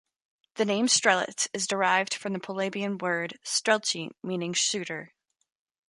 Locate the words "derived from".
1.67-2.33